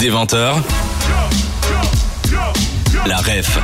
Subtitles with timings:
[0.00, 0.54] Des 20h,
[3.06, 3.58] la ref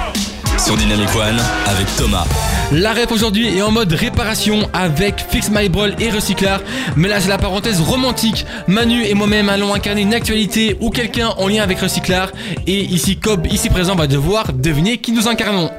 [0.59, 2.27] sur Dynamic One avec Thomas.
[2.73, 6.61] La rep aujourd'hui est en mode réparation avec Fix My Brawl et Recyclar.
[6.95, 8.45] Mais là, c'est la parenthèse romantique.
[8.67, 12.31] Manu et moi-même allons incarner une actualité ou quelqu'un en lien avec Recyclar.
[12.67, 15.71] Et ici, Cobb, ici présent, va devoir deviner qui nous incarnons.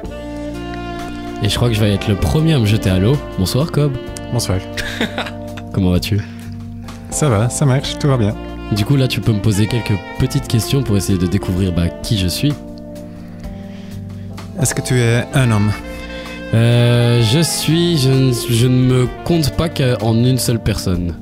[1.44, 3.16] Et je crois que je vais être le premier à me jeter à l'eau.
[3.38, 3.92] Bonsoir Cobb.
[4.32, 4.58] Bonsoir.
[5.72, 6.20] Comment vas-tu?
[7.10, 8.34] Ça va, ça marche, tout va bien.
[8.72, 11.88] Du coup là tu peux me poser quelques petites questions pour essayer de découvrir bah,
[11.88, 12.52] qui je suis.
[14.60, 15.70] Est-ce que tu es un homme?
[16.54, 17.96] Euh, je suis...
[17.98, 21.14] Je, ne- je ne me compte pas qu'en une seule personne.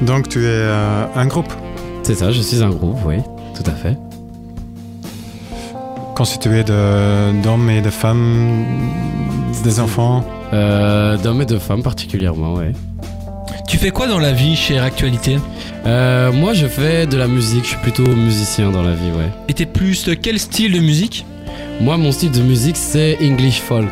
[0.00, 1.52] Donc tu es euh, un groupe?
[2.02, 3.16] C'est ça, je suis un groupe, oui.
[3.54, 3.96] Tout à fait.
[6.16, 8.64] constitué de- d'hommes et de femmes,
[9.64, 10.24] des enfants?
[10.52, 12.72] Euh, D'hommes et de femmes particulièrement, ouais.
[13.68, 15.38] Tu fais quoi dans la vie, chère actualité
[15.86, 19.30] Euh, moi je fais de la musique, je suis plutôt musicien dans la vie, ouais.
[19.48, 21.26] Et t'es plus de quel style de musique
[21.80, 23.90] Moi mon style de musique c'est English folk.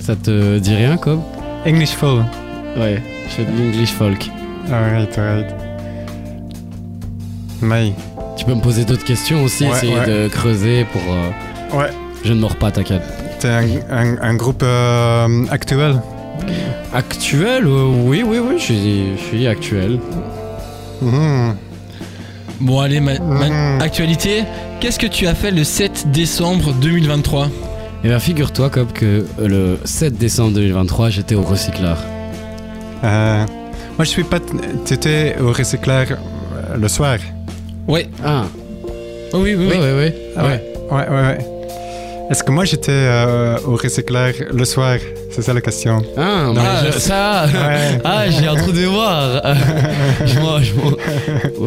[0.00, 1.20] Ça te dit rien Cobb
[1.66, 2.24] English folk.
[2.76, 4.28] Ouais, je fais de l'English folk.
[4.70, 5.46] Alright, alright.
[7.62, 7.92] Mais,
[8.36, 10.06] Tu peux me poser d'autres questions aussi, Ouais, essayer ouais.
[10.06, 11.00] de creuser pour...
[11.08, 11.90] euh, ouais,
[12.24, 13.02] Je ne mords pas, t'inquiète.
[13.48, 16.00] Un, un- un groupe euh, actuel?
[16.92, 19.98] Actuel euh, Oui, oui, oui, je suis, je suis actuel.
[21.02, 21.56] Mhm.
[22.60, 23.80] Bon, allez, ma- ma- Mhm.
[23.82, 24.44] actualité.
[24.80, 27.48] Qu'est-ce que tu as fait le 7 décembre 2023
[28.04, 29.04] Et bien figure-toi, Cobb, que
[29.40, 31.98] euh, le 7 décembre 2023, j'étais au recycleur.
[33.02, 33.44] Euh,
[33.98, 34.38] moi je suis pas.
[34.86, 37.18] Tu étais au recyclage euh, le soir.
[37.88, 38.08] Ouais.
[38.24, 38.44] Ah,
[39.32, 39.76] Oh, oui, oui, oui.
[39.76, 40.14] ouais, ouais, ouais.
[40.36, 40.62] Ah ouais.
[40.92, 41.38] Ouais, ouais, ouais.
[42.30, 44.96] Est-ce que moi j'étais euh, au recyclage le soir?
[45.30, 46.02] C'est ça la question.
[46.16, 47.44] Ah, mais Ah, je- ça...
[47.46, 48.00] Ouais.
[48.04, 49.42] Ah, j'ai un trou de mémoire.
[50.24, 50.60] Je, m'en-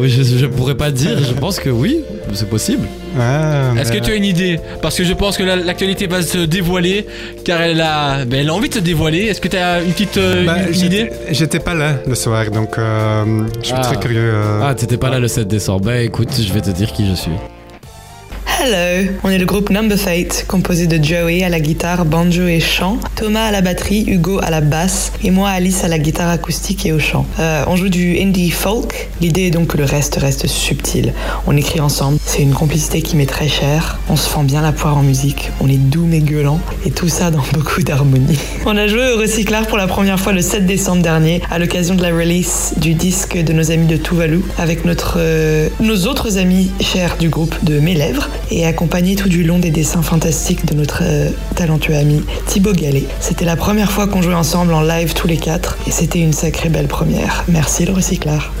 [0.06, 2.00] je, pourrais pas dire, je pense que oui,
[2.32, 2.86] c'est possible.
[3.18, 4.58] Ah, Est-ce que tu as une idée?
[4.82, 7.06] Parce que je pense que la- l'actualité va se dévoiler,
[7.44, 9.26] car elle a, ben, elle a envie de se dévoiler.
[9.26, 11.10] Est-ce que tu as une petite euh, Bah, une- idée?
[11.30, 13.82] J'étais pas là le soir, donc euh, je suis Ah.
[13.82, 14.32] très curieux.
[14.34, 14.60] euh.
[14.64, 15.84] Ah, t'étais pas là le 7 décembre.
[15.86, 17.30] Bah écoute, je vais te dire qui je suis.
[18.60, 22.58] Hello, on est le groupe Number Fate, composé de Joey à la guitare, banjo et
[22.58, 26.28] chant, Thomas à la batterie, Hugo à la basse et moi Alice à la guitare
[26.28, 27.24] acoustique et au chant.
[27.38, 31.12] Euh, on joue du indie folk, l'idée est donc que le reste reste subtil.
[31.46, 34.72] On écrit ensemble, c'est une complicité qui m'est très chère, on se fend bien la
[34.72, 38.40] poire en musique, on est doux mais gueulant et tout ça dans beaucoup d'harmonie.
[38.66, 41.94] On a joué au Recyclard pour la première fois le 7 décembre dernier à l'occasion
[41.94, 46.38] de la release du disque de nos amis de Tuvalu avec notre, euh, nos autres
[46.38, 48.28] amis chers du groupe de Mes Lèvres.
[48.50, 53.04] Et accompagné tout du long des dessins fantastiques de notre euh, talentueux ami Thibaut Gallet.
[53.20, 56.32] C'était la première fois qu'on jouait ensemble en live tous les quatre et c'était une
[56.32, 57.44] sacrée belle première.
[57.48, 58.52] Merci le recyclard.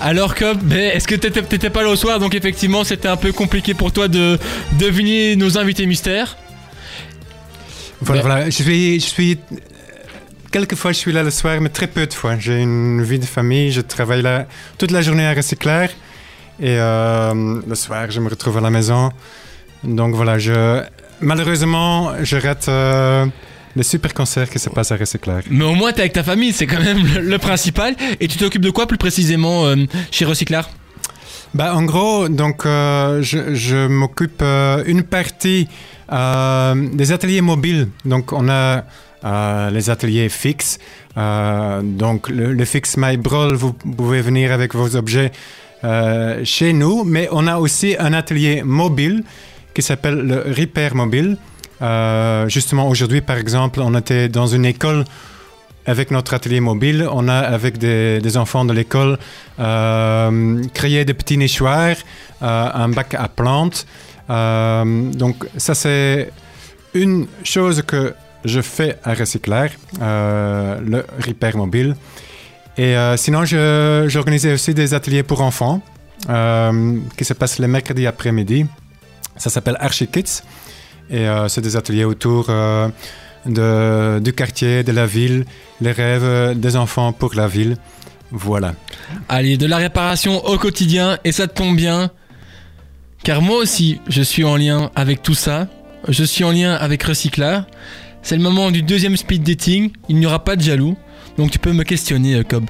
[0.00, 3.16] Alors que, ben, est-ce que t'étais t'étais pas là au soir, donc effectivement c'était un
[3.16, 4.38] peu compliqué pour toi de
[4.78, 6.36] deviner nos invités mystères.
[8.00, 8.44] Voilà, Mais- voilà.
[8.46, 9.38] Je suis, je suis.
[10.50, 12.36] Quelquefois, je suis là le soir, mais très peu de fois.
[12.38, 14.46] J'ai une vie de famille, je travaille là
[14.78, 15.86] toute la journée à recycler.
[16.60, 19.10] Et euh, le soir, je me retrouve à la maison.
[19.82, 20.82] Donc voilà, je.
[21.20, 23.26] Malheureusement, je rate euh,
[23.76, 25.40] les super concerts qui se passent à recycler.
[25.50, 27.94] Mais au moins t'es avec ta famille, c'est quand même le, le principal.
[28.20, 29.76] Et tu t'occupes de quoi plus précisément euh,
[30.10, 30.68] chez Recyclar
[31.54, 34.42] Bah, en gros, donc, euh, je, je m'occupe
[34.86, 35.68] une partie
[36.10, 37.88] des ateliers mobiles.
[38.04, 38.84] Donc, on a
[39.24, 40.78] euh, les ateliers fixes.
[41.16, 45.32] Euh, donc, le, le Fix My Brawl, vous pouvez venir avec vos objets
[46.44, 47.04] chez nous.
[47.04, 49.24] Mais on a aussi un atelier mobile
[49.74, 51.36] qui s'appelle le Repair Mobile.
[51.82, 55.04] Euh, justement, aujourd'hui, par exemple, on était dans une école
[55.86, 59.18] avec notre atelier mobile, on a avec des, enfants de l'école
[59.60, 61.96] euh, créé des petits nichoirs,
[62.42, 63.86] euh, un bac à plantes.
[64.30, 66.30] Euh, donc ça c'est
[66.94, 68.14] une chose que
[68.46, 69.66] je fais à Recycler,
[70.00, 71.94] euh, le repair mobile.
[72.76, 75.80] Et euh, sinon, j'organisais aussi des ateliers pour enfants
[76.28, 78.66] euh, qui se passent les mercredis après-midi.
[79.36, 80.42] Ça s'appelle Archikids.
[81.10, 82.46] Et euh, c'est des ateliers autour
[83.46, 85.44] du quartier, de la ville,
[85.80, 87.76] les rêves des enfants pour la ville.
[88.30, 88.74] Voilà.
[89.28, 92.10] Allez, de la réparation au quotidien, et ça te tombe bien,
[93.22, 95.68] car moi aussi, je suis en lien avec tout ça.
[96.08, 97.66] Je suis en lien avec Recyclar.
[98.22, 99.90] C'est le moment du deuxième speed dating.
[100.08, 100.96] Il n'y aura pas de jaloux.
[101.36, 102.66] Donc tu peux me questionner, euh, Cobb.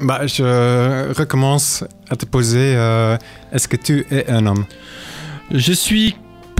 [0.00, 3.16] Bah, je recommence à te poser euh,
[3.52, 4.64] est-ce que tu es un homme?
[5.50, 6.16] Je suis,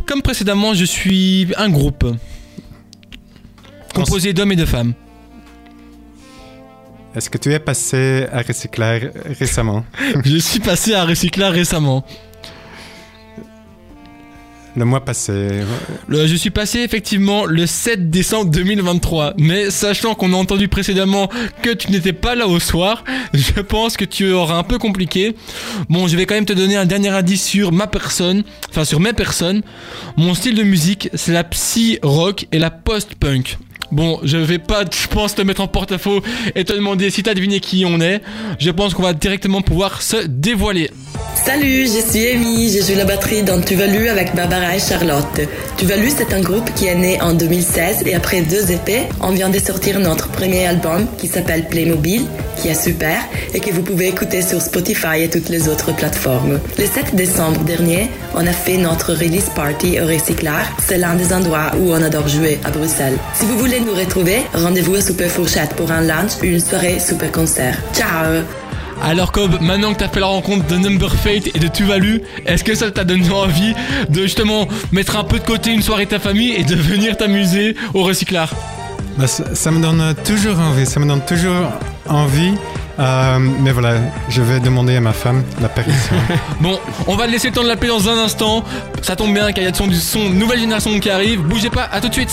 [0.07, 2.05] comme précédemment, je suis un groupe
[3.95, 4.95] composé d'hommes et de femmes.
[7.15, 9.85] est-ce que tu es passé à Recyclage récemment?
[10.25, 12.05] Je suis passé à Recyclard récemment.
[14.75, 15.61] Le mois passé.
[16.09, 21.29] Je suis passé effectivement le 7 décembre 2023, mais sachant qu'on a entendu précédemment
[21.63, 23.05] que tu n'étais pas là au soir,
[23.35, 25.37] je pense que tu auras un peu compliqué.
[25.91, 28.99] Bon, je vais quand même te donner un dernier indice sur ma personne, enfin sur
[28.99, 29.63] mes personnes.
[30.17, 33.59] Mon style de musique, c'est la psy rock et la post-punk.
[33.93, 36.23] Bon, je vais pas, je pense, te mettre en porte-à-faux
[36.55, 38.23] et te demander si t'as deviné qui on est.
[38.59, 40.91] Je pense qu'on va directement pouvoir se dévoiler.
[41.35, 45.41] Salut, je suis Amy, je joue la batterie dans Tuvalu avec Barbara et Charlotte.
[45.77, 49.49] Tuvalu, c'est un groupe qui est né en 2016 et après deux épées, on vient
[49.49, 52.23] de sortir notre premier album qui s'appelle Playmobil,
[52.57, 53.19] qui est super
[53.55, 56.61] et que vous pouvez écouter sur Spotify et toutes les autres plateformes.
[56.79, 60.67] Le 7 décembre dernier, on a fait notre release party au Recyclard.
[60.87, 63.19] C'est l'un des endroits où on adore jouer à Bruxelles.
[63.35, 66.99] Si vous voulez nous retrouver, rendez-vous à Super Fourchette pour un lunch ou une soirée
[67.01, 67.77] super concert.
[67.93, 68.43] Ciao
[69.03, 72.63] Alors Cobb, maintenant que t'as fait la rencontre de Number Fate et de Tuvalu, est-ce
[72.63, 73.75] que ça t'a donné envie
[74.09, 77.17] de justement mettre un peu de côté une soirée de ta famille et de venir
[77.17, 78.55] t'amuser au recyclard?
[79.17, 81.71] Bah, ça, ça me donne toujours envie, ça me donne toujours
[82.09, 82.55] envie.
[82.99, 83.95] Euh, mais voilà,
[84.29, 86.15] je vais demander à ma femme la permission.
[86.61, 88.65] Bon, on va laisser le temps de l'appeler dans un instant.
[89.01, 91.41] Ça tombe bien qu'il y a de son, du son nouvelle génération qui arrive.
[91.41, 92.31] Bougez pas, à tout de suite